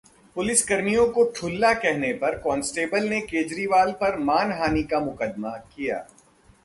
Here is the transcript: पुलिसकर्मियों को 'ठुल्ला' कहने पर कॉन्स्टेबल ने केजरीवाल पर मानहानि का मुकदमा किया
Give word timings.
पुलिसकर्मियों 0.35 1.05
को 1.07 1.23
'ठुल्ला' 1.25 1.73
कहने 1.73 2.11
पर 2.13 2.37
कॉन्स्टेबल 2.39 3.07
ने 3.09 3.19
केजरीवाल 3.21 3.91
पर 4.01 4.17
मानहानि 4.21 4.83
का 4.83 4.99
मुकदमा 4.99 5.55
किया 5.75 6.05